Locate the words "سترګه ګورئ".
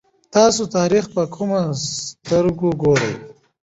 1.95-3.13